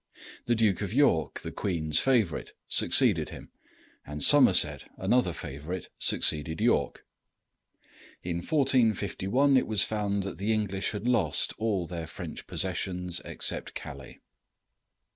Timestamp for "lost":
11.07-11.53